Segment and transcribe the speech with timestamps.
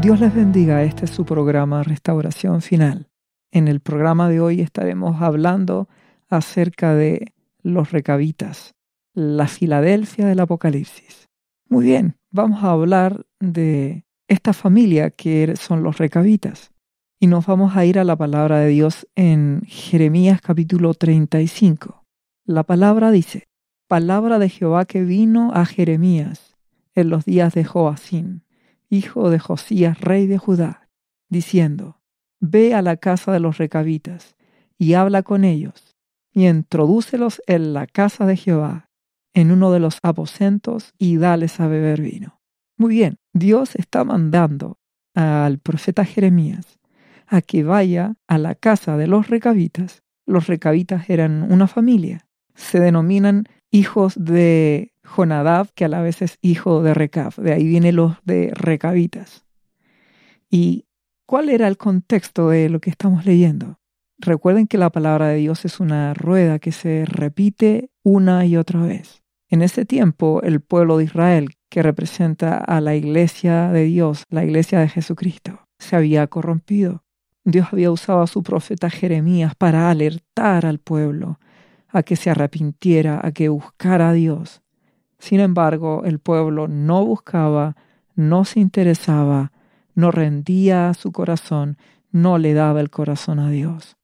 [0.00, 3.10] Dios les bendiga, este es su programa Restauración Final.
[3.52, 5.88] En el programa de hoy estaremos hablando
[6.30, 8.74] acerca de los recabitas,
[9.12, 11.28] la Filadelfia del Apocalipsis.
[11.68, 16.72] Muy bien, vamos a hablar de esta familia que son los recabitas.
[17.18, 22.06] Y nos vamos a ir a la palabra de Dios en Jeremías capítulo 35.
[22.46, 23.48] La palabra dice,
[23.86, 26.56] palabra de Jehová que vino a Jeremías
[26.94, 28.44] en los días de Joacín,
[28.90, 30.88] hijo de Josías, rey de Judá,
[31.30, 32.00] diciendo,
[32.40, 34.36] Ve a la casa de los recabitas
[34.78, 35.96] y habla con ellos,
[36.32, 38.90] y introdúcelos en la casa de Jehová,
[39.34, 42.40] en uno de los aposentos, y dales a beber vino.
[42.76, 44.78] Muy bien, Dios está mandando
[45.14, 46.80] al profeta Jeremías
[47.26, 50.02] a que vaya a la casa de los recabitas.
[50.26, 52.26] Los recabitas eran una familia.
[52.54, 57.34] Se denominan hijos de Jonadab, que a la vez es hijo de Recab.
[57.36, 59.44] De ahí vienen los de recabitas.
[60.48, 60.86] ¿Y
[61.26, 63.78] cuál era el contexto de lo que estamos leyendo?
[64.18, 68.82] Recuerden que la palabra de Dios es una rueda que se repite una y otra
[68.82, 69.22] vez.
[69.48, 74.44] En ese tiempo, el pueblo de Israel, que representa a la iglesia de Dios, la
[74.44, 77.04] iglesia de Jesucristo, se había corrompido.
[77.44, 81.40] Dios había usado a su profeta Jeremías para alertar al pueblo
[81.88, 84.62] a que se arrepintiera, a que buscara a Dios.
[85.20, 87.76] Sin embargo, el pueblo no buscaba,
[88.16, 89.52] no se interesaba,
[89.94, 91.76] no rendía su corazón,
[92.10, 93.96] no le daba el corazón a Dios.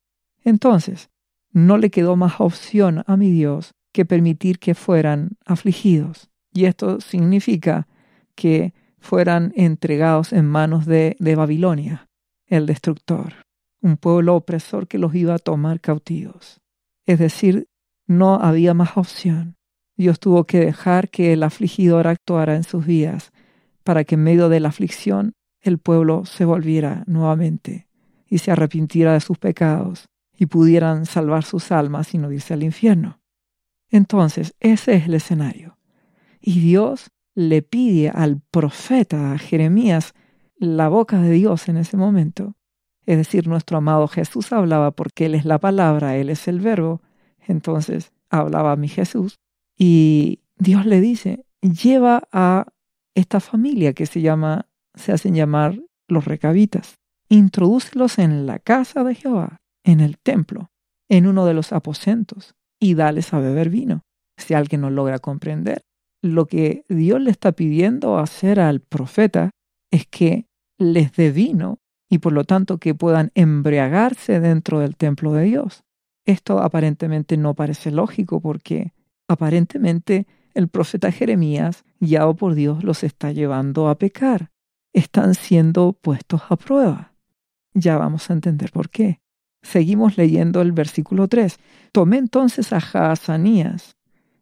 [0.45, 1.11] Entonces,
[1.53, 6.29] no le quedó más opción a mi Dios que permitir que fueran afligidos.
[6.53, 7.89] Y esto significa
[8.35, 12.09] que fueran entregados en manos de, de Babilonia
[12.47, 13.33] el destructor,
[13.81, 16.61] un pueblo opresor que los iba a tomar cautivos.
[17.07, 17.69] Es decir,
[18.07, 19.56] no había más opción.
[19.97, 23.33] Dios tuvo que dejar que el afligidor actuara en sus vidas
[23.83, 27.89] para que en medio de la aflicción el pueblo se volviera nuevamente
[28.29, 32.63] y se arrepintiera de sus pecados y pudieran salvar sus almas y no irse al
[32.63, 33.21] infierno.
[33.89, 35.79] Entonces, ese es el escenario.
[36.41, 40.13] Y Dios le pide al profeta Jeremías
[40.57, 42.57] la boca de Dios en ese momento.
[43.07, 47.01] Es decir, nuestro amado Jesús hablaba porque Él es la palabra, Él es el verbo.
[47.47, 49.39] Entonces hablaba mi Jesús
[49.77, 52.67] y Dios le dice, lleva a
[53.15, 56.99] esta familia que se llama, se hacen llamar los recabitas,
[57.29, 60.71] introdúcelos en la casa de Jehová, en el templo,
[61.09, 64.03] en uno de los aposentos, y dales a beber vino.
[64.37, 65.83] Si alguien no logra comprender,
[66.23, 69.51] lo que Dios le está pidiendo hacer al profeta
[69.91, 70.47] es que
[70.79, 71.79] les dé vino
[72.11, 75.85] y por lo tanto que puedan embriagarse dentro del templo de Dios.
[76.25, 78.93] Esto aparentemente no parece lógico porque
[79.29, 84.51] aparentemente el profeta Jeremías, guiado por Dios, los está llevando a pecar.
[84.93, 87.13] Están siendo puestos a prueba.
[87.75, 89.21] Ya vamos a entender por qué.
[89.63, 91.59] Seguimos leyendo el versículo 3.
[91.93, 93.97] Tomé entonces a Jaazanías,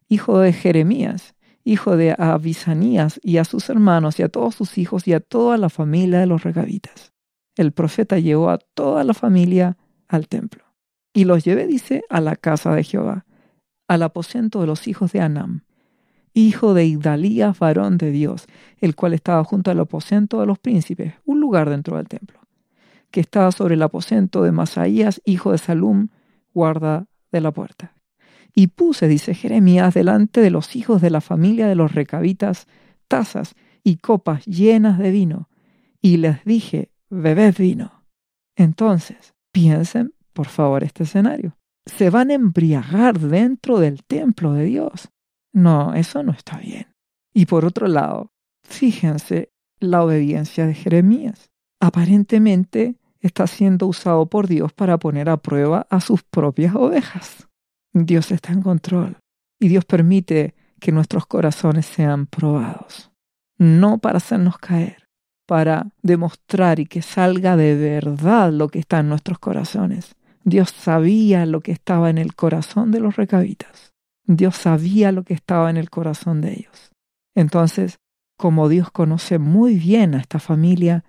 [0.07, 1.35] hijo de Jeremías,
[1.65, 5.57] hijo de Abisanías, y a sus hermanos, y a todos sus hijos, y a toda
[5.57, 7.11] la familia de los regabitas.
[7.57, 10.63] El profeta llevó a toda la familia al templo.
[11.13, 13.25] Y los llevé, dice, a la casa de Jehová,
[13.87, 15.63] al aposento de los hijos de Anam,
[16.33, 18.45] hijo de Idalías, varón de Dios,
[18.79, 22.39] el cual estaba junto al aposento de los príncipes, un lugar dentro del templo,
[23.09, 26.09] que estaba sobre el aposento de Masaías, hijo de Salum,
[26.53, 27.93] guarda de la puerta.
[28.53, 32.67] Y puse, dice Jeremías, delante de los hijos de la familia de los recabitas
[33.07, 35.49] tazas y copas llenas de vino,
[36.01, 38.03] y les dije, bebed vino.
[38.55, 41.57] Entonces, piensen, por favor, este escenario.
[41.85, 45.09] Se van a embriagar dentro del templo de Dios.
[45.53, 46.87] No, eso no está bien.
[47.33, 48.31] Y por otro lado,
[48.63, 51.51] fíjense la obediencia de Jeremías.
[51.79, 57.47] Aparentemente está siendo usado por Dios para poner a prueba a sus propias ovejas.
[57.93, 59.17] Dios está en control
[59.59, 63.11] y Dios permite que nuestros corazones sean probados,
[63.57, 65.07] no para hacernos caer,
[65.47, 70.15] para demostrar y que salga de verdad lo que está en nuestros corazones.
[70.45, 73.93] Dios sabía lo que estaba en el corazón de los recabitas.
[74.25, 76.91] Dios sabía lo que estaba en el corazón de ellos.
[77.33, 77.97] Entonces,
[78.37, 81.03] como Dios conoce muy bien a esta familia,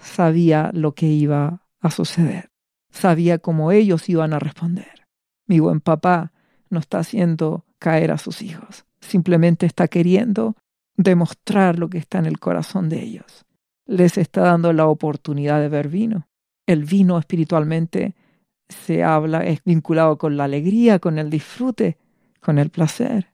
[0.00, 2.50] sabía lo que iba a suceder.
[2.90, 5.06] Sabía cómo ellos iban a responder.
[5.46, 6.32] Mi buen papá
[6.68, 10.56] no está haciendo caer a sus hijos, simplemente está queriendo
[10.96, 13.44] demostrar lo que está en el corazón de ellos.
[13.86, 16.26] Les está dando la oportunidad de ver vino.
[16.66, 18.14] El vino espiritualmente
[18.72, 21.98] se habla, es vinculado con la alegría, con el disfrute,
[22.40, 23.32] con el placer.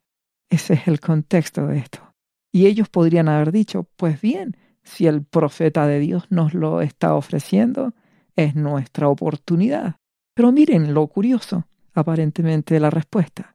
[0.50, 2.14] Ese es el contexto de esto.
[2.52, 7.14] Y ellos podrían haber dicho, pues bien, Si el profeta de Dios nos lo está
[7.14, 7.92] ofreciendo,
[8.36, 9.96] es nuestra oportunidad.
[10.32, 13.54] Pero miren lo curioso, aparentemente, de la respuesta.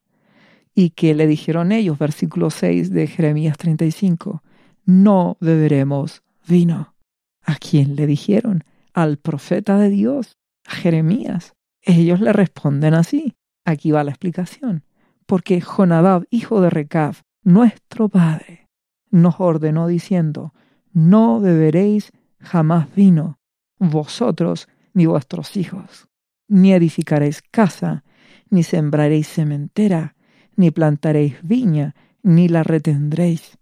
[0.76, 4.44] Y que le dijeron ellos, versículo 6 de Jeremías 35,
[4.84, 6.94] no beberemos vino.
[7.42, 8.62] ¿A quién le dijeron?
[8.92, 11.54] Al profeta de Dios, a Jeremías.
[11.84, 13.36] Ellos le responden así.
[13.64, 14.84] Aquí va la explicación.
[15.26, 18.68] Porque Jonadab, hijo de Recab, nuestro padre,
[19.10, 20.54] nos ordenó diciendo,
[20.92, 22.10] no beberéis
[22.40, 23.38] jamás vino,
[23.78, 26.08] vosotros ni vuestros hijos,
[26.48, 28.04] ni edificaréis casa,
[28.50, 30.14] ni sembraréis cementera,
[30.56, 33.58] ni plantaréis viña, ni la retendréis,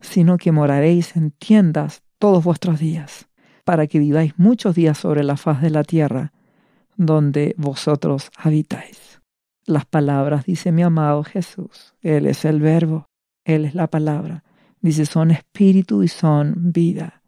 [0.00, 3.28] sino que moraréis en tiendas todos vuestros días,
[3.64, 6.32] para que viváis muchos días sobre la faz de la tierra,
[7.00, 9.22] donde vosotros habitáis.
[9.64, 13.06] Las palabras, dice mi amado Jesús, Él es el verbo,
[13.42, 14.44] Él es la palabra,
[14.82, 17.22] dice son espíritu y son vida.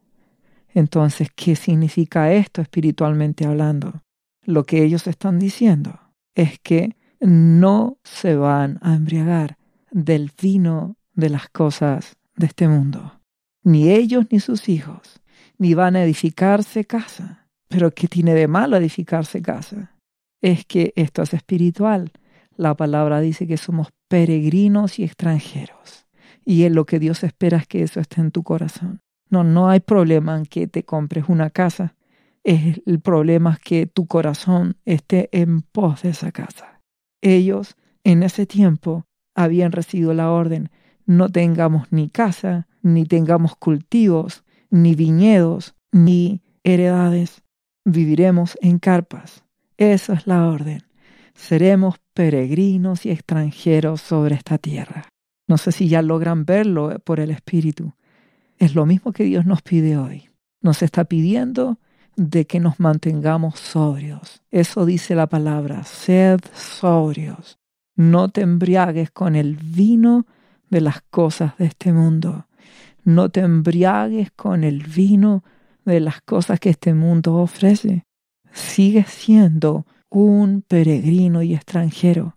[0.74, 4.02] Entonces, ¿qué significa esto espiritualmente hablando?
[4.44, 5.98] Lo que ellos están diciendo
[6.34, 9.56] es que no se van a embriagar
[9.90, 13.20] del vino de las cosas de este mundo.
[13.62, 15.22] Ni ellos ni sus hijos,
[15.56, 17.41] ni van a edificarse casa.
[17.72, 19.96] Pero ¿qué tiene de malo edificarse casa?
[20.42, 22.12] Es que esto es espiritual.
[22.54, 26.06] La palabra dice que somos peregrinos y extranjeros.
[26.44, 29.00] Y es lo que Dios espera es que eso esté en tu corazón.
[29.30, 31.94] No, no hay problema en que te compres una casa.
[32.44, 36.80] El problema es que tu corazón esté en pos de esa casa.
[37.22, 40.70] Ellos en ese tiempo habían recibido la orden,
[41.06, 47.42] no tengamos ni casa, ni tengamos cultivos, ni viñedos, ni heredades.
[47.84, 49.44] Viviremos en carpas.
[49.76, 50.82] Esa es la orden.
[51.34, 55.08] Seremos peregrinos y extranjeros sobre esta tierra.
[55.48, 57.94] No sé si ya logran verlo por el Espíritu.
[58.58, 60.28] Es lo mismo que Dios nos pide hoy.
[60.60, 61.78] Nos está pidiendo
[62.16, 64.42] de que nos mantengamos sobrios.
[64.50, 67.58] Eso dice la palabra, sed sobrios.
[67.96, 70.26] No te embriagues con el vino
[70.70, 72.46] de las cosas de este mundo.
[73.04, 75.52] No te embriagues con el vino de
[75.84, 78.04] las cosas que este mundo ofrece.
[78.52, 82.36] Sigues siendo un peregrino y extranjero.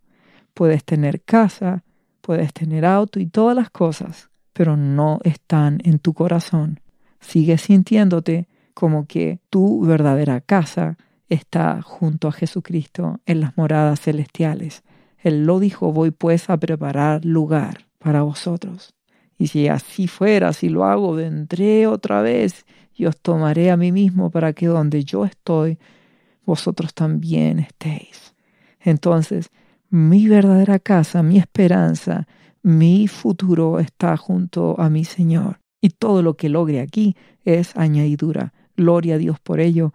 [0.53, 1.83] Puedes tener casa,
[2.21, 6.79] puedes tener auto y todas las cosas, pero no están en tu corazón.
[7.19, 10.97] Sigues sintiéndote como que tu verdadera casa
[11.29, 14.83] está junto a Jesucristo en las moradas celestiales.
[15.17, 18.93] Él lo dijo, voy pues a preparar lugar para vosotros.
[19.37, 22.65] Y si así fuera, si lo hago, vendré otra vez
[22.95, 25.77] y os tomaré a mí mismo para que donde yo estoy,
[26.45, 28.33] vosotros también estéis.
[28.79, 29.49] Entonces,
[29.89, 32.27] mi verdadera casa, mi esperanza,
[32.61, 35.59] mi futuro está junto a mi Señor.
[35.81, 38.53] Y todo lo que logre aquí es añadidura.
[38.75, 39.93] Gloria a Dios por ello,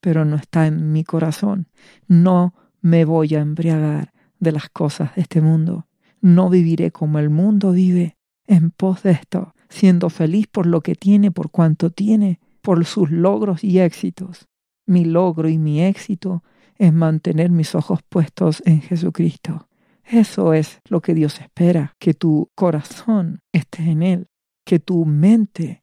[0.00, 1.68] pero no está en mi corazón.
[2.08, 5.86] No me voy a embriagar de las cosas de este mundo.
[6.20, 8.16] No viviré como el mundo vive,
[8.46, 13.10] en pos de esto, siendo feliz por lo que tiene, por cuanto tiene, por sus
[13.10, 14.48] logros y éxitos.
[14.86, 16.44] Mi logro y mi éxito
[16.76, 19.68] es mantener mis ojos puestos en Jesucristo.
[20.04, 24.26] Eso es lo que Dios espera, que tu corazón esté en Él,
[24.66, 25.80] que tu mente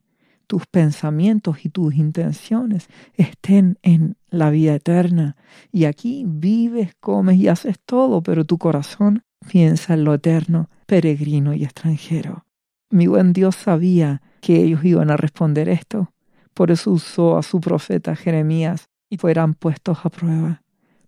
[0.48, 5.36] tus pensamientos y tus intenciones estén en la vida eterna.
[5.72, 11.54] Y aquí vives, comes y haces todo, pero tu corazón piensa en lo eterno, peregrino
[11.54, 12.47] y extranjero.
[12.90, 16.14] Mi buen Dios sabía que ellos iban a responder esto.
[16.54, 20.64] Por eso usó a su profeta Jeremías y fueran puestos a prueba,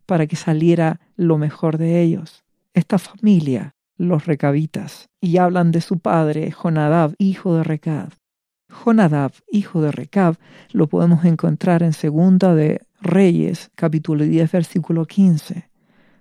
[0.05, 2.43] para que saliera lo mejor de ellos.
[2.73, 8.09] Esta familia, los recabitas, y hablan de su padre, Jonadab, hijo de Recab,
[8.69, 10.37] Jonadab, hijo de Recab,
[10.71, 15.69] lo podemos encontrar en Segunda de Reyes, capítulo 10, versículo 15.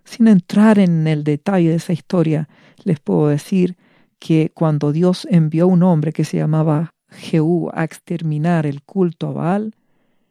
[0.05, 2.49] Sin entrar en el detalle de esa historia,
[2.85, 3.77] les puedo decir
[4.19, 9.33] que cuando Dios envió un hombre que se llamaba Jehú a exterminar el culto a
[9.33, 9.75] Baal,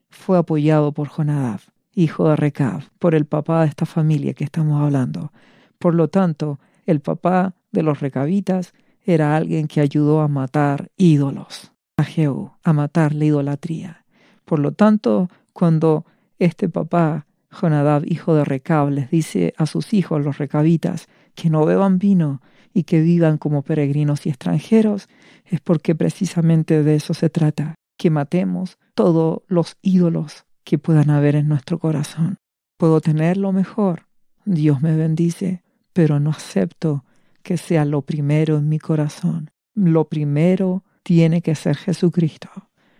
[0.09, 1.61] fue apoyado por Jonadab,
[1.93, 5.31] hijo de Recab, por el papá de esta familia que estamos hablando.
[5.79, 11.71] Por lo tanto, el papá de los recabitas era alguien que ayudó a matar ídolos
[11.97, 14.05] a Jehú, a matar la idolatría.
[14.45, 16.05] Por lo tanto, cuando
[16.39, 21.65] este papá, Jonadab, hijo de Recab, les dice a sus hijos, los recabitas, que no
[21.65, 22.41] beban vino
[22.73, 25.09] y que vivan como peregrinos y extranjeros,
[25.45, 31.35] es porque precisamente de eso se trata, que matemos todos los ídolos que puedan haber
[31.35, 32.37] en nuestro corazón.
[32.77, 34.07] Puedo tener lo mejor,
[34.45, 37.03] Dios me bendice, pero no acepto
[37.41, 39.49] que sea lo primero en mi corazón.
[39.73, 42.49] Lo primero tiene que ser Jesucristo.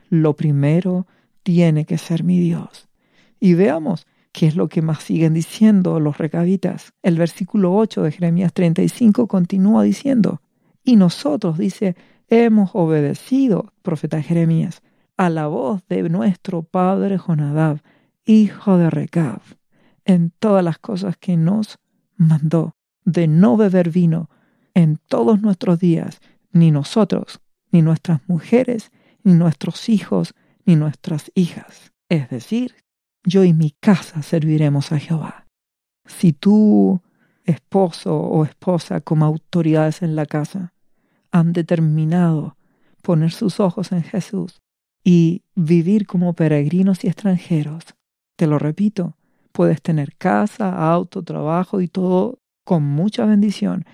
[0.10, 1.06] lo primero
[1.44, 2.88] tiene que ser mi Dios.
[3.42, 6.94] Y veamos qué es lo que más siguen diciendo los recabitas.
[7.02, 10.44] El versículo 8 de Jeremías 35 continúa diciendo,
[10.84, 11.96] y nosotros, dice,
[12.28, 14.84] hemos obedecido, profeta Jeremías,
[15.18, 17.82] a la voz de nuestro padre Jonadab,
[18.26, 19.42] hijo de Recab,
[20.06, 21.80] en todas las cosas que nos
[22.16, 22.76] mandó,
[23.06, 24.30] de no beber vino
[24.76, 26.20] en todos nuestros días,
[26.52, 27.40] ni nosotros,
[27.72, 28.92] ni nuestras mujeres,
[29.24, 31.92] ni nuestros hijos, ni nuestras hijas.
[32.08, 32.76] Es decir,
[33.24, 35.46] yo y mi casa serviremos a Jehová.
[36.06, 37.02] Si tú,
[37.44, 40.74] esposo o esposa como autoridades en la casa,
[41.32, 42.58] han determinado
[43.02, 44.62] poner sus ojos en Jesús
[45.04, 47.84] y vivir como peregrinos y extranjeros,
[48.36, 49.16] te lo repito,
[49.52, 53.86] puedes tener casa, auto, trabajo y todo con mucha bendición,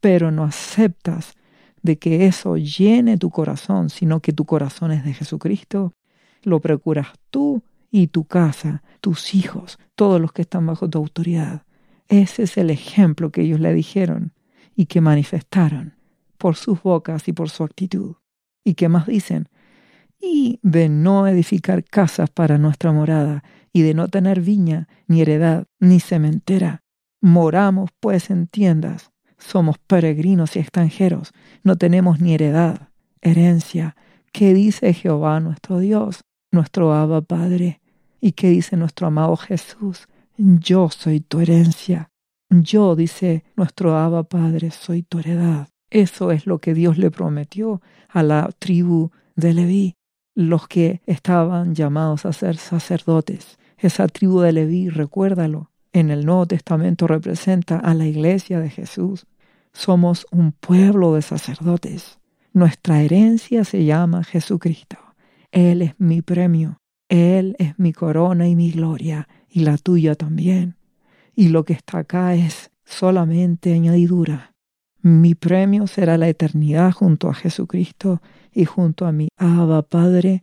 [0.00, 1.34] pero no aceptas
[1.82, 5.92] de que eso llene tu corazón, sino que tu corazón es de Jesucristo,
[6.42, 11.62] lo procuras tú y tu casa, tus hijos, todos los que están bajo tu autoridad.
[12.08, 14.32] Ese es el ejemplo que ellos le dijeron
[14.74, 15.94] y que manifestaron
[16.38, 18.16] por sus bocas y por su actitud.
[18.64, 19.48] ¿Y qué más dicen?
[20.18, 25.66] Y de no edificar casas para nuestra morada, y de no tener viña, ni heredad,
[25.78, 26.82] ni cementera.
[27.20, 31.32] Moramos pues en tiendas, somos peregrinos y extranjeros,
[31.62, 32.88] no tenemos ni heredad,
[33.20, 33.96] herencia.
[34.32, 37.81] ¿Qué dice Jehová nuestro Dios, nuestro Abba Padre?
[38.24, 40.06] ¿Y qué dice nuestro amado Jesús?
[40.36, 42.08] Yo soy tu herencia.
[42.50, 45.68] Yo, dice nuestro Abba Padre, soy tu heredad.
[45.90, 49.96] Eso es lo que Dios le prometió a la tribu de Leví,
[50.36, 53.58] los que estaban llamados a ser sacerdotes.
[53.76, 59.26] Esa tribu de Leví, recuérdalo, en el Nuevo Testamento representa a la iglesia de Jesús.
[59.72, 62.20] Somos un pueblo de sacerdotes.
[62.52, 64.96] Nuestra herencia se llama Jesucristo.
[65.50, 66.81] Él es mi premio.
[67.12, 70.76] Él es mi corona y mi gloria, y la tuya también.
[71.36, 74.54] Y lo que está acá es solamente añadidura.
[75.02, 80.42] Mi premio será la eternidad junto a Jesucristo y junto a mi Abba Padre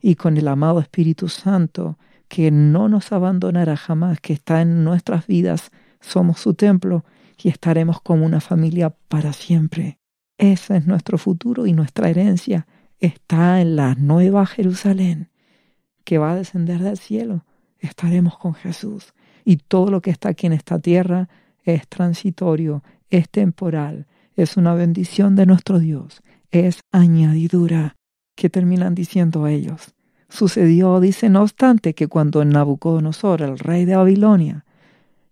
[0.00, 5.28] y con el amado Espíritu Santo, que no nos abandonará jamás, que está en nuestras
[5.28, 5.70] vidas.
[6.00, 7.04] Somos su templo
[7.40, 10.00] y estaremos como una familia para siempre.
[10.36, 12.66] Ese es nuestro futuro y nuestra herencia
[12.98, 15.28] está en la nueva Jerusalén
[16.08, 17.44] que va a descender del cielo.
[17.80, 19.12] Estaremos con Jesús
[19.44, 21.28] y todo lo que está aquí en esta tierra
[21.64, 27.94] es transitorio, es temporal, es una bendición de nuestro Dios, es añadidura.
[28.34, 29.94] que terminan diciendo ellos?
[30.30, 34.64] Sucedió, dice, no obstante, que cuando Nabucodonosor, el rey de Babilonia,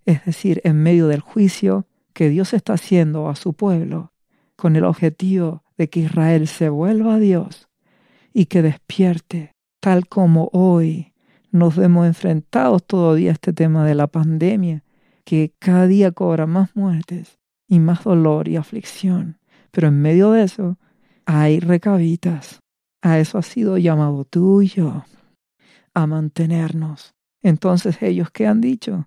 [0.04, 4.12] es decir, en medio del juicio, que Dios está haciendo a su pueblo
[4.56, 7.70] con el objetivo de que Israel se vuelva a Dios
[8.34, 9.55] y que despierte,
[9.86, 11.12] tal como hoy
[11.52, 14.82] nos vemos enfrentados todavía a este tema de la pandemia,
[15.24, 17.38] que cada día cobra más muertes
[17.68, 19.38] y más dolor y aflicción.
[19.70, 20.76] Pero en medio de eso
[21.24, 22.58] hay recabitas.
[23.00, 25.04] A eso ha sido llamado tú y yo,
[25.94, 27.14] a mantenernos.
[27.40, 29.06] Entonces ellos, ¿qué han dicho?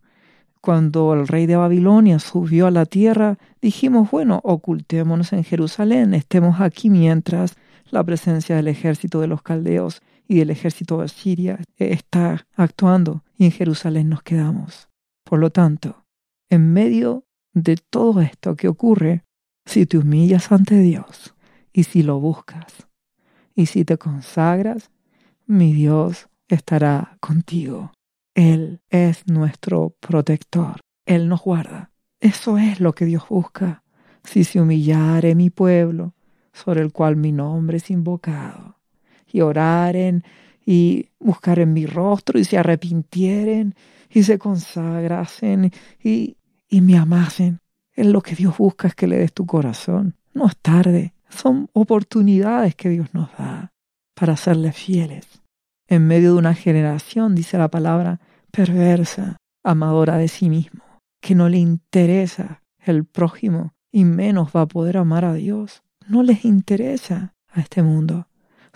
[0.62, 6.62] Cuando el rey de Babilonia subió a la tierra, dijimos, bueno, ocultémonos en Jerusalén, estemos
[6.62, 7.57] aquí mientras
[7.91, 13.45] la presencia del ejército de los caldeos y del ejército de Siria está actuando y
[13.45, 14.88] en Jerusalén nos quedamos.
[15.25, 16.05] Por lo tanto,
[16.50, 19.25] en medio de todo esto que ocurre,
[19.65, 21.36] si te humillas ante Dios
[21.74, 22.88] y si lo buscas
[23.55, 24.91] y si te consagras,
[25.48, 27.91] mi Dios estará contigo.
[28.36, 30.79] Él es nuestro protector.
[31.05, 31.91] Él nos guarda.
[32.19, 33.83] Eso es lo que Dios busca.
[34.24, 36.13] Si se humillare mi pueblo,
[36.53, 38.68] sobre el cual mi nombre es invocado,
[39.31, 40.24] y oraren
[40.65, 43.75] y buscaren mi rostro y se arrepintieren
[44.09, 45.71] y se consagrasen
[46.03, 47.59] y, y me amasen.
[47.93, 50.15] Es lo que Dios busca es que le des tu corazón.
[50.33, 51.13] No es tarde.
[51.29, 53.74] Son oportunidades que Dios nos da
[54.15, 55.41] para serle fieles.
[55.88, 58.19] En medio de una generación, dice la palabra,
[58.51, 60.83] perversa, amadora de sí mismo,
[61.21, 65.83] que no le interesa el prójimo y menos va a poder amar a Dios.
[66.07, 68.28] No les interesa a este mundo.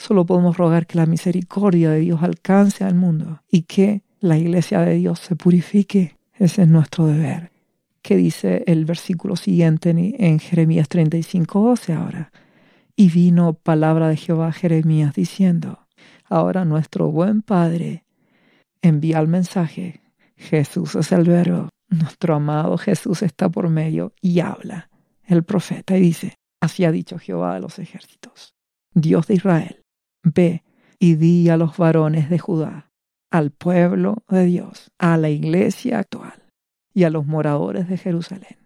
[0.05, 4.81] Solo podemos rogar que la misericordia de Dios alcance al mundo y que la iglesia
[4.81, 6.17] de Dios se purifique.
[6.33, 7.53] Ese es nuestro deber.
[8.01, 12.33] ¿Qué dice el versículo siguiente en Jeremías 35, 12 ahora?
[12.98, 15.79] Y vino palabra de Jehová a Jeremías diciendo,
[16.25, 18.03] ahora nuestro buen Padre
[18.81, 20.01] envía el mensaje.
[20.36, 21.69] Jesús es el verbo.
[21.88, 24.89] Nuestro amado Jesús está por medio y habla.
[25.24, 28.53] El profeta y dice, así ha dicho Jehová de los ejércitos,
[28.93, 29.82] Dios de Israel,
[30.24, 30.63] ve
[31.00, 32.92] y di a los varones de Judá,
[33.30, 36.44] al pueblo de Dios, a la iglesia actual
[36.94, 38.58] y a los moradores de Jerusalén.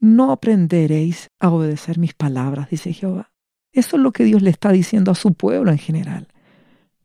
[0.00, 3.32] No aprenderéis a obedecer mis palabras, dice Jehová.
[3.72, 6.28] Eso es lo que Dios le está diciendo a su pueblo en general.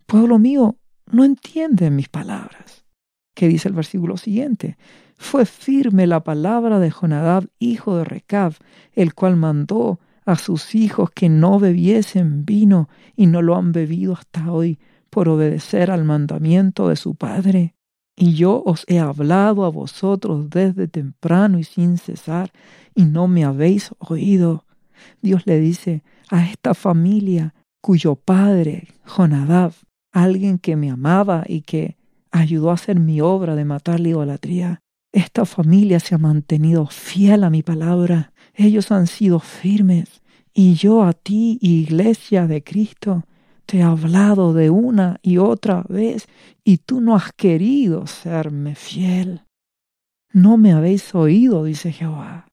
[0.06, 0.78] Pueblo mío,
[1.12, 2.86] no entienden mis palabras.
[3.34, 4.78] ¿Qué dice el versículo siguiente?
[5.18, 8.54] Fue firme la palabra de Jonadab, hijo de Recab,
[8.94, 14.14] el cual mandó a sus hijos que no bebiesen vino y no lo han bebido
[14.14, 14.78] hasta hoy
[15.10, 17.76] por obedecer al mandamiento de su padre.
[18.14, 22.52] Y yo os he hablado a vosotros desde temprano y sin cesar,
[22.94, 24.66] y no me habéis oído.
[25.22, 29.72] Dios le dice a esta familia cuyo padre, Jonadab,
[30.12, 31.96] alguien que me amaba y que
[32.32, 34.82] ayudó a hacer mi obra de matar la idolatría,
[35.14, 38.34] esta familia se ha mantenido fiel a mi palabra.
[38.58, 40.22] Ellos han sido firmes.
[40.52, 43.24] Y yo a ti, iglesia de Cristo,
[43.68, 46.28] te he hablado de una y otra vez
[46.64, 49.44] y tú no has querido serme fiel.
[50.34, 52.48] No me habéis oído, dice Jehová.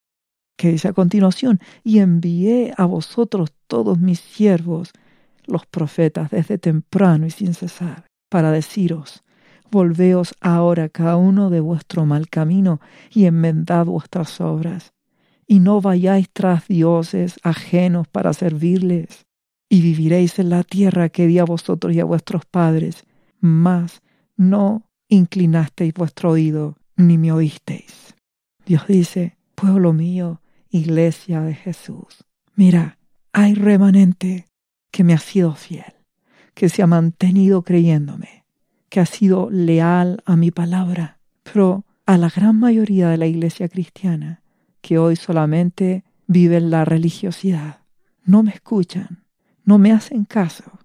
[0.56, 4.90] Que dice a continuación, y envié a vosotros todos mis siervos,
[5.46, 9.24] los profetas, desde temprano y sin cesar, para deciros,
[9.70, 12.80] volveos ahora cada uno de vuestro mal camino
[13.10, 14.93] y enmendad vuestras obras,
[15.46, 19.26] y no vayáis tras dioses ajenos para servirles,
[19.68, 23.04] y viviréis en la tierra que di a vosotros y a vuestros padres,
[23.40, 24.02] mas
[24.36, 28.14] no inclinasteis vuestro oído, ni me oísteis.
[28.66, 32.24] Dios dice, pueblo mío, iglesia de Jesús,
[32.54, 32.98] mira,
[33.32, 34.46] hay remanente
[34.90, 35.92] que me ha sido fiel,
[36.54, 38.44] que se ha mantenido creyéndome,
[38.88, 43.68] que ha sido leal a mi palabra, pero a la gran mayoría de la iglesia
[43.68, 44.43] cristiana,
[44.84, 47.80] que hoy solamente vive en la religiosidad,
[48.24, 49.24] no me escuchan,
[49.64, 50.78] no me hacen caso,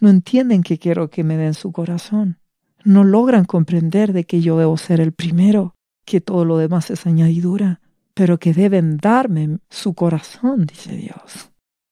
[0.00, 2.38] no entienden que quiero que me den su corazón,
[2.84, 7.06] no logran comprender de que yo debo ser el primero, que todo lo demás es
[7.06, 7.80] añadidura,
[8.14, 11.50] pero que deben darme su corazón, dice Dios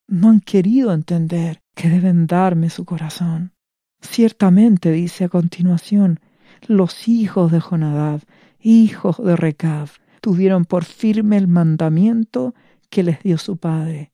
[0.09, 3.53] no han querido entender que deben darme su corazón.
[4.01, 6.21] Ciertamente, dice a continuación,
[6.66, 8.23] los hijos de Jonadab,
[8.61, 9.88] hijos de Recab,
[10.20, 12.54] tuvieron por firme el mandamiento
[12.90, 14.12] que les dio su padre,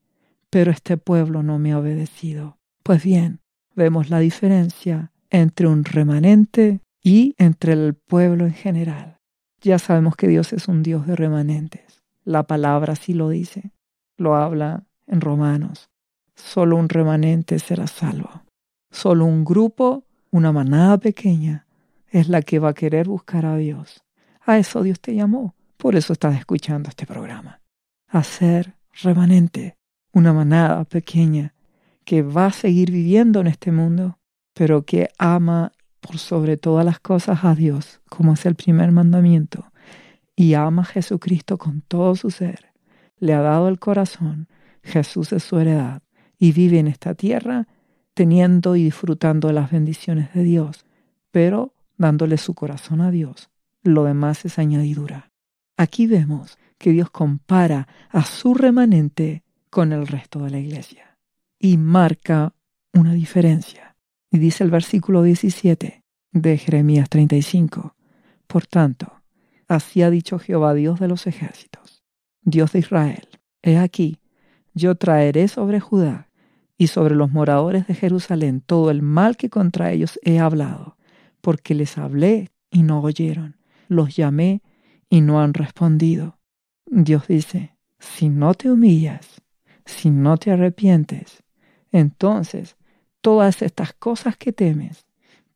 [0.49, 2.57] pero este pueblo no me ha obedecido.
[2.83, 3.39] Pues bien,
[3.75, 9.19] vemos la diferencia entre un remanente y entre el pueblo en general.
[9.61, 12.03] Ya sabemos que Dios es un Dios de remanentes.
[12.23, 13.71] La palabra así lo dice.
[14.17, 15.89] Lo habla en Romanos.
[16.35, 18.43] Solo un remanente será salvo.
[18.91, 21.65] Solo un grupo, una manada pequeña,
[22.09, 24.03] es la que va a querer buscar a Dios.
[24.41, 25.54] A eso Dios te llamó.
[25.77, 27.61] Por eso estás escuchando este programa.
[28.07, 29.77] A ser remanente,
[30.13, 31.53] una manada pequeña
[32.05, 34.19] que va a seguir viviendo en este mundo,
[34.53, 39.71] pero que ama por sobre todas las cosas a Dios, como es el primer mandamiento,
[40.35, 42.71] y ama a Jesucristo con todo su ser.
[43.17, 44.47] Le ha dado el corazón,
[44.83, 46.03] Jesús es su heredad,
[46.37, 47.67] y vive en esta tierra
[48.13, 50.85] teniendo y disfrutando de las bendiciones de Dios,
[51.31, 53.49] pero dándole su corazón a Dios.
[53.83, 55.31] Lo demás es añadidura.
[55.77, 61.17] Aquí vemos que Dios compara a su remanente con el resto de la iglesia
[61.59, 62.53] y marca
[62.93, 63.95] una diferencia.
[64.31, 67.95] Y dice el versículo 17 de Jeremías 35.
[68.47, 69.21] Por tanto,
[69.67, 72.03] así ha dicho Jehová Dios de los ejércitos,
[72.41, 73.27] Dios de Israel,
[73.63, 74.19] he aquí,
[74.73, 76.29] yo traeré sobre Judá
[76.77, 80.97] y sobre los moradores de Jerusalén todo el mal que contra ellos he hablado,
[81.41, 83.57] porque les hablé y no oyeron,
[83.87, 84.61] los llamé
[85.09, 86.39] y no han respondido.
[86.85, 89.41] Dios dice, si no te humillas,
[89.85, 91.43] si no te arrepientes,
[91.91, 92.75] entonces
[93.21, 95.05] todas estas cosas que temes,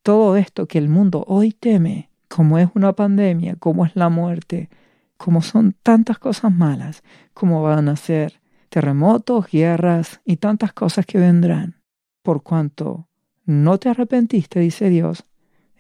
[0.02, 4.70] todo esto que el mundo hoy teme, como es una pandemia, como es la muerte,
[5.18, 11.18] como son tantas cosas malas, como van a ser terremotos, guerras y tantas cosas que
[11.18, 11.82] vendrán.
[12.24, 13.08] Por cuanto
[13.46, 15.26] no te arrepentiste, dice Dios,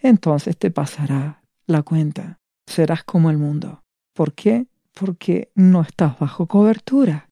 [0.02, 2.39] entonces te pasará la cuenta.
[2.70, 3.84] Serás como el mundo.
[4.14, 4.68] ¿Por qué?
[4.94, 7.28] Porque no estás bajo cobertura.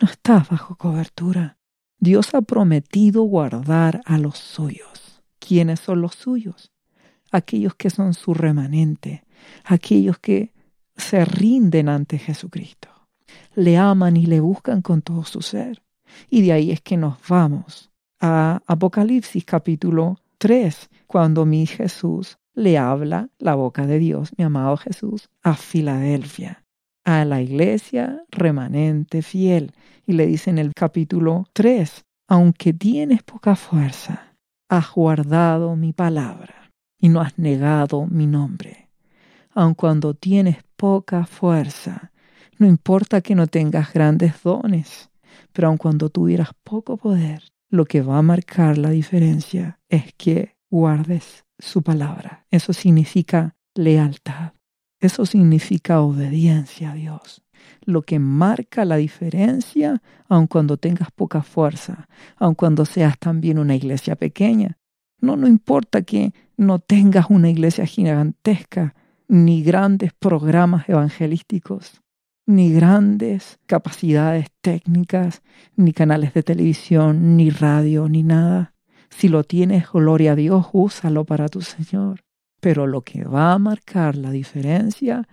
[0.00, 1.58] No estás bajo cobertura.
[2.00, 5.22] Dios ha prometido guardar a los suyos.
[5.38, 6.72] ¿Quiénes son los suyos?
[7.30, 9.22] Aquellos que son su remanente,
[9.64, 10.52] aquellos que
[10.96, 12.88] se rinden ante Jesucristo
[13.54, 15.84] le aman y le buscan con todo su ser.
[16.28, 22.78] Y de ahí es que nos vamos a Apocalipsis capítulo 3, cuando mi Jesús le
[22.78, 26.64] habla la boca de Dios, mi amado Jesús, a Filadelfia,
[27.04, 29.72] a la iglesia remanente fiel.
[30.06, 34.34] Y le dice en el capítulo 3, aunque tienes poca fuerza,
[34.68, 38.88] has guardado mi palabra y no has negado mi nombre.
[39.52, 42.12] Aun cuando tienes poca fuerza,
[42.58, 45.10] no importa que no tengas grandes dones,
[45.52, 50.56] pero aun cuando tuvieras poco poder, lo que va a marcar la diferencia es que
[50.70, 52.46] guardes su palabra.
[52.50, 54.52] Eso significa lealtad.
[55.00, 57.42] Eso significa obediencia a Dios.
[57.82, 63.74] Lo que marca la diferencia, aun cuando tengas poca fuerza, aun cuando seas también una
[63.74, 64.78] iglesia pequeña.
[65.20, 68.94] No, no importa que no tengas una iglesia gigantesca,
[69.28, 72.02] ni grandes programas evangelísticos,
[72.46, 75.42] ni grandes capacidades técnicas,
[75.76, 78.74] ni canales de televisión, ni radio, ni nada.
[79.10, 82.20] Si lo tienes, gloria a Dios, úsalo para tu Señor.
[82.60, 85.28] Pero lo que va a marcar la diferencia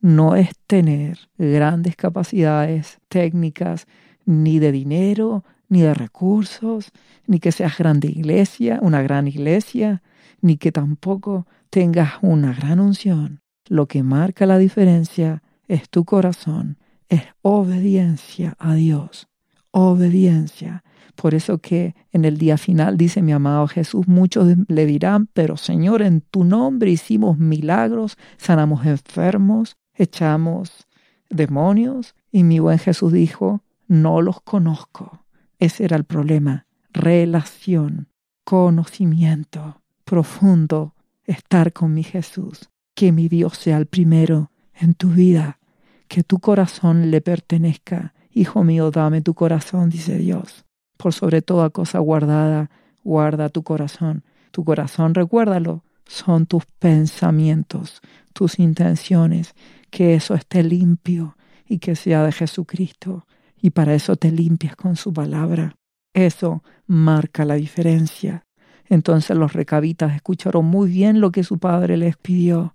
[0.00, 3.86] no es tener grandes capacidades técnicas,
[4.24, 6.90] ni de dinero, ni de recursos,
[7.26, 10.02] ni que seas grande iglesia, una gran iglesia,
[10.40, 13.40] ni que tampoco tengas una gran unción.
[13.68, 19.28] Lo que marca la diferencia es tu corazón, es obediencia a Dios,
[19.70, 20.84] obediencia.
[21.14, 25.56] Por eso que en el día final dice mi amado Jesús, muchos le dirán, pero
[25.56, 30.86] Señor, en tu nombre hicimos milagros, sanamos enfermos, echamos
[31.28, 32.14] demonios.
[32.32, 35.24] Y mi buen Jesús dijo, no los conozco.
[35.58, 36.66] Ese era el problema.
[36.92, 38.08] Relación,
[38.44, 39.80] conocimiento
[40.10, 42.68] profundo, estar con mi Jesús.
[42.94, 45.60] Que mi Dios sea el primero en tu vida.
[46.08, 48.12] Que tu corazón le pertenezca.
[48.32, 50.64] Hijo mío, dame tu corazón, dice Dios
[51.00, 52.70] por sobre toda cosa guardada,
[53.02, 54.22] guarda tu corazón.
[54.50, 58.00] Tu corazón, recuérdalo, son tus pensamientos,
[58.32, 59.54] tus intenciones,
[59.90, 63.26] que eso esté limpio y que sea de Jesucristo.
[63.62, 65.76] Y para eso te limpias con su palabra.
[66.12, 68.44] Eso marca la diferencia.
[68.86, 72.74] Entonces los recabitas escucharon muy bien lo que su padre les pidió.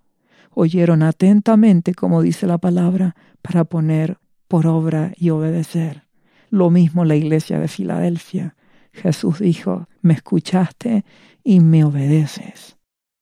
[0.51, 4.17] Oyeron atentamente, como dice la palabra, para poner
[4.55, 6.03] por obra y obedecer.
[6.49, 8.55] Lo mismo la iglesia de Filadelfia.
[8.93, 11.03] Jesús dijo, me escuchaste
[11.43, 12.77] y me obedeces.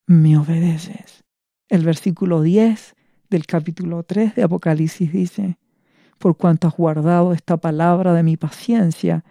[0.05, 1.23] Me obedeces.
[1.69, 2.93] El versículo 10
[3.31, 5.57] del capítulo 3 de Apocalipsis dice,
[6.19, 9.25] por cuanto has guardado esta palabra de mi paciencia,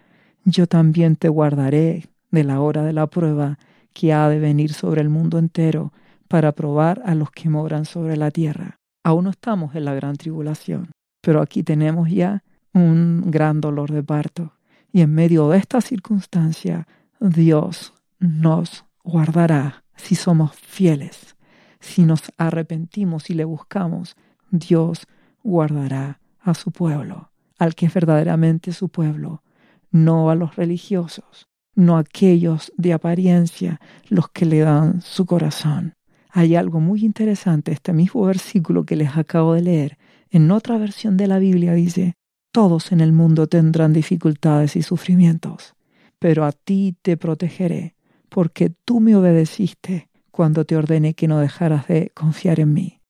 [0.45, 3.61] yo también te guardaré de la hora de la prueba
[3.93, 5.93] que ha de venir sobre el mundo entero
[6.27, 8.81] para probar a los que moran sobre la tierra.
[9.05, 10.91] Aún no estamos en la gran tribulación,
[11.23, 14.53] pero aquí tenemos ya un gran dolor de parto.
[14.93, 16.87] Y en medio de esta circunstancia,
[17.19, 21.37] Dios nos guardará si somos fieles.
[21.81, 24.17] Si nos arrepentimos y le buscamos,
[24.51, 25.07] Dios
[25.43, 29.43] guardará a su pueblo, al que es verdaderamente su pueblo,
[29.91, 35.95] no a los religiosos, no a aquellos de apariencia, los que le dan su corazón.
[36.31, 39.99] Hay algo muy interesante, este mismo versículo que les acabo de leer,
[40.33, 42.15] en otra versión de la Biblia dice,
[42.53, 45.75] todos en el mundo tendrán dificultades y sufrimientos,
[46.19, 47.97] pero a ti te protegeré,
[48.31, 53.01] porque tú me obedeciste cuando te ordené que no dejaras de confiar en mí.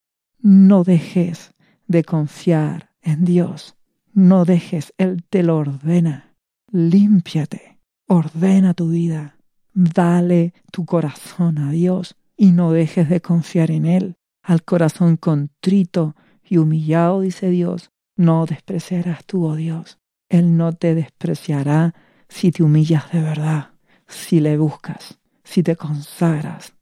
[0.41, 1.55] No dejes
[1.87, 3.77] de confiar en Dios.
[4.13, 6.35] No dejes, Él te lo ordena.
[6.73, 9.37] Límpiate, ordena tu vida,
[9.73, 14.17] dale tu corazón a Dios y no dejes de confiar en Él.
[14.43, 19.99] Al corazón contrito y humillado, dice Dios, no despreciarás tú, oh Dios.
[20.29, 21.95] Él no te despreciará
[22.29, 23.71] si te humillas de verdad,
[24.07, 26.75] si le buscas, si te consagras.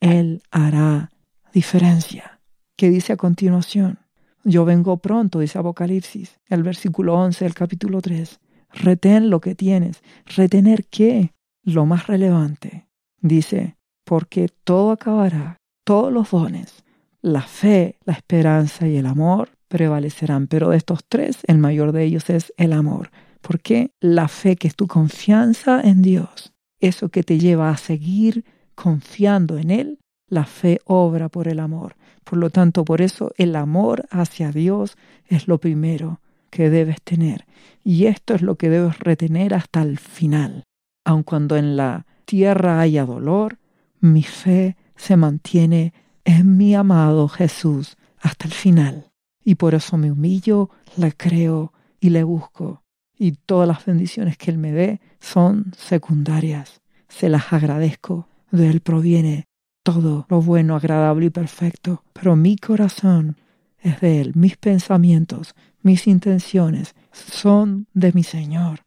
[0.00, 1.10] Él hará
[1.52, 2.40] diferencia.
[2.76, 3.98] ¿Qué dice a continuación?
[4.44, 8.40] Yo vengo pronto, dice Apocalipsis, el versículo 11 del capítulo 3.
[8.70, 10.02] Retén lo que tienes.
[10.26, 11.32] ¿Retener qué?
[11.62, 12.86] Lo más relevante.
[13.20, 16.83] Dice, porque todo acabará, todos los dones,
[17.24, 20.46] la fe, la esperanza y el amor prevalecerán.
[20.46, 23.10] Pero de estos tres, el mayor de ellos es el amor.
[23.40, 28.44] Porque la fe, que es tu confianza en Dios, eso que te lleva a seguir
[28.74, 31.96] confiando en Él, la fe obra por el amor.
[32.24, 37.46] Por lo tanto, por eso el amor hacia Dios es lo primero que debes tener.
[37.82, 40.64] Y esto es lo que debes retener hasta el final.
[41.06, 43.56] Aun cuando en la tierra haya dolor,
[44.00, 49.10] mi fe se mantiene en mi amado Jesús hasta el final
[49.44, 52.82] y por eso me humillo, le creo y le busco.
[53.16, 56.80] Y todas las bendiciones que Él me dé son secundarias.
[57.08, 58.28] Se las agradezco.
[58.50, 59.44] De Él proviene
[59.82, 62.02] todo lo bueno, agradable y perfecto.
[62.12, 63.36] Pero mi corazón
[63.78, 64.32] es de Él.
[64.34, 68.80] Mis pensamientos, mis intenciones son de mi Señor.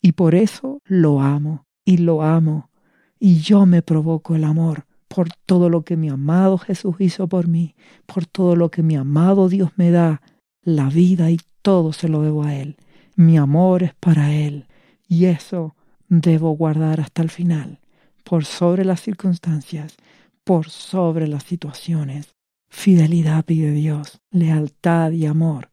[0.00, 2.70] Y por eso lo amo y lo amo
[3.18, 7.48] y yo me provoco el amor por todo lo que mi amado Jesús hizo por
[7.48, 7.74] mí,
[8.06, 10.22] por todo lo que mi amado Dios me da,
[10.62, 12.76] la vida y todo se lo debo a Él.
[13.14, 14.66] Mi amor es para Él
[15.08, 15.76] y eso
[16.08, 17.80] debo guardar hasta el final,
[18.24, 19.96] por sobre las circunstancias,
[20.44, 22.34] por sobre las situaciones.
[22.68, 25.70] Fidelidad pide Dios, lealtad y amor.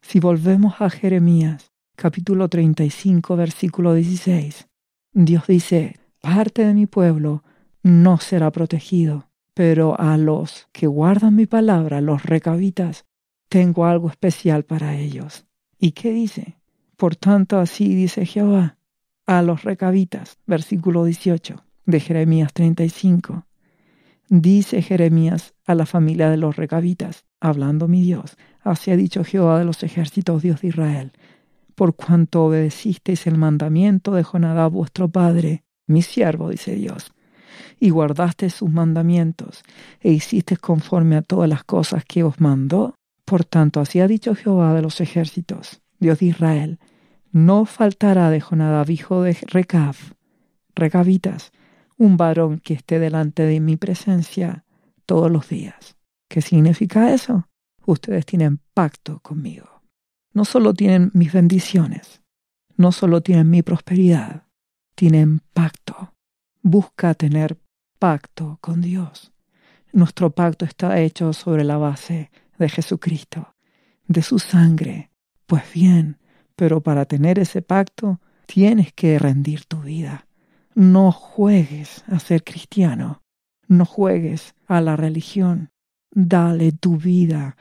[0.00, 4.68] Si volvemos a Jeremías, capítulo 35, versículo 16,
[5.12, 7.42] Dios dice, parte de mi pueblo
[7.82, 13.06] no será protegido, pero a los que guardan mi palabra, los recabitas,
[13.48, 15.46] tengo algo especial para ellos.
[15.78, 16.58] ¿Y qué dice?
[16.96, 18.78] Por tanto, así dice Jehová
[19.26, 23.46] a los recabitas, versículo 18 de Jeremías 35.
[24.28, 29.58] Dice Jeremías a la familia de los recabitas, hablando mi Dios, así ha dicho Jehová
[29.58, 31.12] de los ejércitos, Dios de Israel,
[31.74, 37.12] por cuanto obedecisteis el mandamiento de Jonadab vuestro padre, mi siervo, dice Dios,
[37.78, 39.62] y guardaste sus mandamientos,
[40.00, 42.94] e hiciste conforme a todas las cosas que os mandó.
[43.24, 46.78] Por tanto, así ha dicho Jehová de los ejércitos, Dios de Israel,
[47.32, 49.94] no faltará de Jonadab, hijo de Recab,
[50.74, 51.52] Recabitas,
[51.96, 54.64] un varón que esté delante de mi presencia
[55.04, 55.96] todos los días.
[56.28, 57.48] ¿Qué significa eso?
[57.84, 59.82] Ustedes tienen pacto conmigo.
[60.32, 62.22] No solo tienen mis bendiciones,
[62.76, 64.44] no solo tienen mi prosperidad,
[64.94, 66.14] tienen pacto.
[66.70, 67.58] Busca tener
[67.98, 69.32] pacto con Dios.
[69.90, 73.54] Nuestro pacto está hecho sobre la base de Jesucristo,
[74.06, 75.10] de su sangre.
[75.46, 76.18] Pues bien,
[76.56, 80.26] pero para tener ese pacto tienes que rendir tu vida.
[80.74, 83.22] No juegues a ser cristiano.
[83.66, 85.70] No juegues a la religión.
[86.10, 87.56] Dale tu vida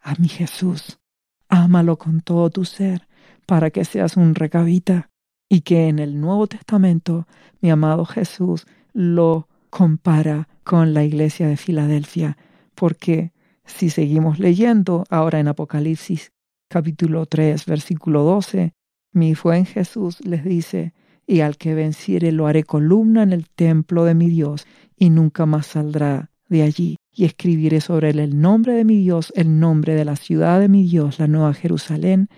[0.00, 1.00] a mi Jesús.
[1.48, 3.08] Ámalo con todo tu ser
[3.46, 5.10] para que seas un recabita
[5.54, 7.28] y que en el Nuevo Testamento
[7.60, 12.36] mi amado Jesús lo compara con la iglesia de Filadelfia,
[12.74, 13.30] porque
[13.64, 16.32] si seguimos leyendo ahora en Apocalipsis
[16.68, 18.72] capítulo 3 versículo 12,
[19.12, 20.92] mi en Jesús les dice,
[21.24, 25.46] y al que venciere lo haré columna en el templo de mi Dios, y nunca
[25.46, 26.96] más saldrá de allí.
[27.12, 30.68] Y escribiré sobre él el nombre de mi Dios, el nombre de la ciudad de
[30.68, 32.28] mi Dios, la nueva Jerusalén,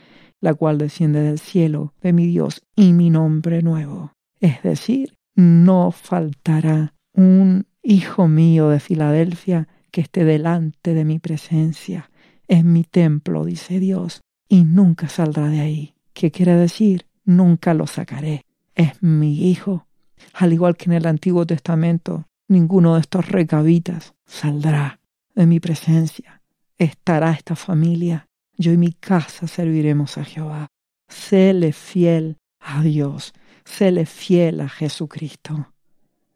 [0.46, 4.12] la cual desciende del cielo de mi Dios, y mi nombre nuevo.
[4.40, 12.10] Es decir, no faltará un hijo mío de Filadelfia que esté delante de mi presencia.
[12.48, 15.94] En mi templo, dice Dios, y nunca saldrá de ahí.
[16.14, 17.06] ¿Qué quiere decir?
[17.24, 19.88] Nunca lo sacaré es mi hijo.
[20.34, 25.00] Al igual que en el Antiguo Testamento, ninguno de estos recabitas saldrá
[25.34, 26.42] de mi presencia.
[26.78, 28.28] Estará esta familia.
[28.56, 30.68] Yo y mi casa serviremos a Jehová.
[31.08, 33.32] Séle fiel a Dios.
[33.64, 35.72] Séle fiel a Jesucristo.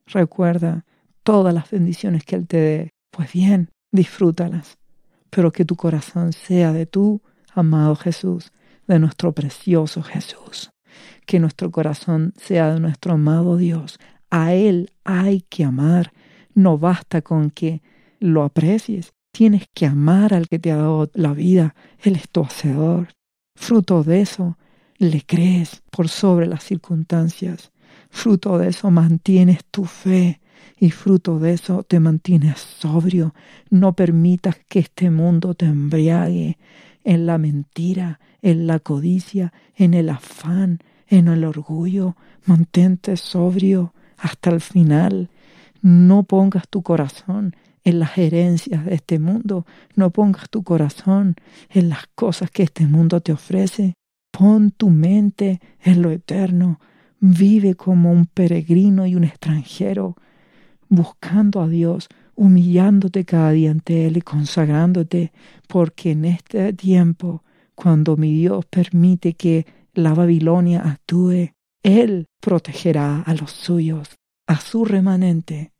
[0.06, 0.84] Recuerda
[1.22, 2.90] todas las bendiciones que Él te dé.
[3.10, 4.78] Pues bien, disfrútalas.
[5.30, 7.22] Pero que tu corazón sea de tu
[7.54, 8.52] amado Jesús,
[8.86, 10.70] de nuestro precioso Jesús
[11.26, 13.98] que nuestro corazón sea de nuestro amado Dios.
[14.30, 16.12] A Él hay que amar.
[16.54, 17.82] No basta con que
[18.18, 19.12] lo aprecies.
[19.32, 21.74] Tienes que amar al que te ha dado la vida.
[22.02, 23.08] Él es tu hacedor.
[23.54, 24.58] Fruto de eso,
[24.98, 27.72] le crees por sobre las circunstancias.
[28.10, 30.40] Fruto de eso mantienes tu fe
[30.78, 33.34] y fruto de eso te mantienes sobrio.
[33.70, 36.58] No permitas que este mundo te embriague
[37.04, 44.50] en la mentira, en la codicia, en el afán, en el orgullo, mantente sobrio hasta
[44.50, 45.28] el final.
[45.82, 51.36] No pongas tu corazón en las herencias de este mundo, no pongas tu corazón
[51.70, 53.94] en las cosas que este mundo te ofrece.
[54.30, 56.80] Pon tu mente en lo eterno,
[57.18, 60.16] vive como un peregrino y un extranjero,
[60.88, 65.32] buscando a Dios, humillándote cada día ante Él y consagrándote,
[65.68, 67.42] porque en este tiempo,
[67.74, 74.08] cuando mi Dios permite que la Babilonia actúe, Él protegerá a los suyos,
[74.46, 75.72] a su remanente,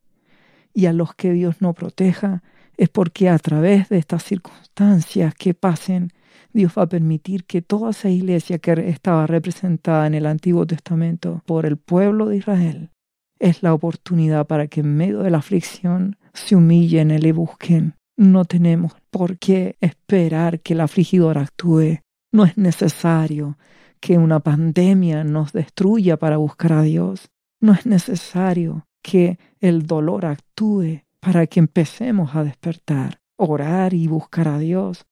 [0.73, 2.43] y a los que Dios no proteja,
[2.77, 6.13] es porque a través de estas circunstancias que pasen,
[6.53, 11.43] Dios va a permitir que toda esa iglesia que estaba representada en el Antiguo Testamento
[11.47, 12.91] por el pueblo de Israel,
[13.39, 17.95] es la oportunidad para que en medio de la aflicción se humillen y le busquen.
[18.17, 22.01] No tenemos por qué esperar que el afligidor actúe.
[22.33, 23.59] No es necesario
[23.99, 27.31] que una pandemia nos destruya para buscar a Dios.
[27.61, 34.49] No es necesario que el dolor actúe para que empecemos a despertar, orar y buscar
[34.49, 35.07] a Dios.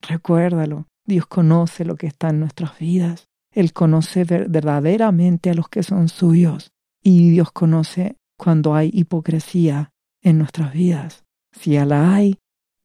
[0.00, 3.28] Recuérdalo, Dios conoce lo que está en nuestras vidas.
[3.52, 6.70] Él conoce verdaderamente a los que son suyos
[7.02, 9.90] y Dios conoce cuando hay hipocresía
[10.22, 11.24] en nuestras vidas.
[11.52, 12.38] Si ya la hay,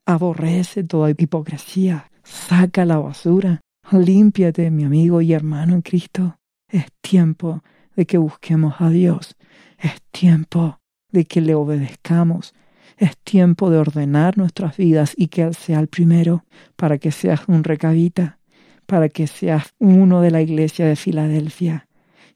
[0.05, 6.38] aborrece toda hipocresía, saca la basura, límpiate, mi amigo y hermano en Cristo.
[6.67, 7.62] Es tiempo
[7.95, 9.36] de que busquemos a Dios,
[9.77, 10.79] es tiempo
[11.12, 12.53] de que le obedezcamos,
[12.97, 17.41] es tiempo de ordenar nuestras vidas y que Él sea el primero, para que seas
[17.47, 18.39] un recabita,
[18.86, 21.88] para que seas uno de la iglesia de Filadelfia,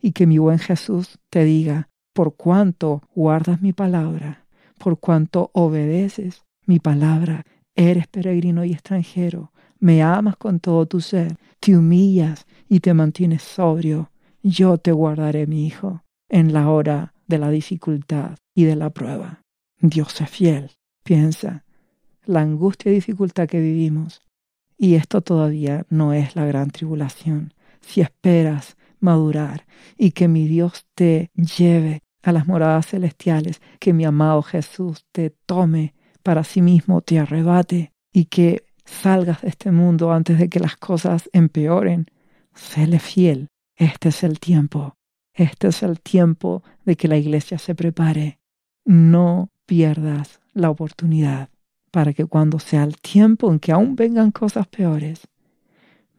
[0.01, 4.45] y que mi buen Jesús te diga, por cuanto guardas mi palabra,
[4.77, 7.43] por cuanto obedeces mi palabra,
[7.75, 13.43] eres peregrino y extranjero, me amas con todo tu ser, te humillas y te mantienes
[13.43, 14.11] sobrio,
[14.43, 19.41] yo te guardaré, mi hijo, en la hora de la dificultad y de la prueba.
[19.79, 20.71] Dios es fiel.
[21.03, 21.65] Piensa,
[22.25, 24.21] la angustia y dificultad que vivimos,
[24.77, 27.53] y esto todavía no es la gran tribulación.
[27.81, 29.65] Si esperas madurar
[29.97, 35.31] y que mi Dios te lleve a las moradas celestiales, que mi amado Jesús te
[35.45, 40.59] tome para sí mismo, te arrebate y que salgas de este mundo antes de que
[40.59, 42.07] las cosas empeoren,
[42.53, 43.47] séle fiel.
[43.79, 44.97] Este es el tiempo.
[45.33, 48.39] Este es el tiempo de que la iglesia se prepare.
[48.85, 51.49] No pierdas la oportunidad
[51.89, 55.29] para que cuando sea el tiempo en que aún vengan cosas peores,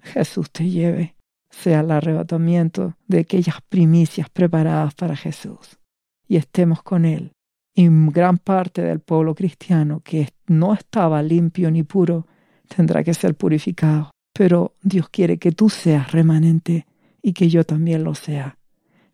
[0.00, 1.16] Jesús te lleve,
[1.50, 5.78] sea el arrebatamiento de aquellas primicias preparadas para Jesús
[6.26, 7.32] y estemos con Él.
[7.74, 12.26] Y gran parte del pueblo cristiano que no estaba limpio ni puro
[12.74, 14.10] tendrá que ser purificado.
[14.32, 16.86] Pero Dios quiere que tú seas remanente
[17.22, 18.58] y que yo también lo sea.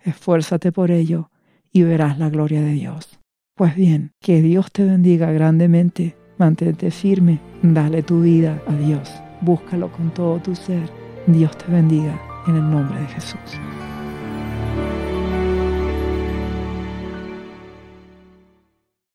[0.01, 1.31] Esfuérzate por ello
[1.73, 3.19] y verás la gloria de Dios.
[3.55, 9.90] Pues bien, que Dios te bendiga grandemente, mantente firme, dale tu vida a Dios, búscalo
[9.90, 10.90] con todo tu ser.
[11.27, 13.40] Dios te bendiga en el nombre de Jesús.